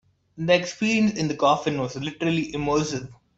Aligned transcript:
The 0.35 0.55
experience 0.55 1.13
in 1.19 1.27
the 1.27 1.35
coffin 1.35 1.79
was 1.79 1.95
literally 1.95 2.51
immersive. 2.53 3.13